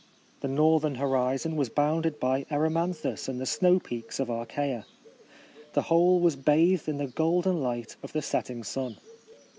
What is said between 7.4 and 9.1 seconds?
light of the setting sun.